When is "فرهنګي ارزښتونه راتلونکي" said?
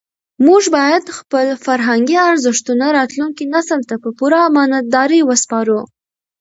1.65-3.43